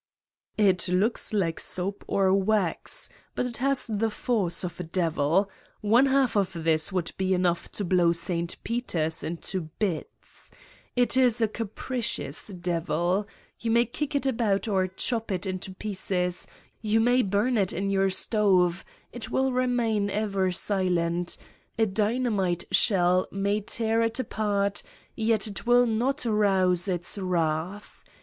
[0.49, 3.07] '* It looks like soap or wax.
[3.35, 5.47] But it has the force of a devil.
[5.81, 8.55] One half of this would be enough to blow St.
[8.63, 10.49] Peter's into bits.
[10.95, 13.27] It is a capricious 172 Satan's Diary Devil.
[13.59, 16.47] You may kick it about or chop it into pieces,
[16.81, 18.83] you may burn it in your stove,
[19.13, 21.37] it will re main ever silent:
[21.77, 24.81] a dynamite shell may tear it apart
[25.15, 28.03] yet it will not rouse its wrath.